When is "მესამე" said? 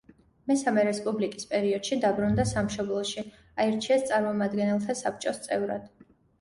0.51-0.85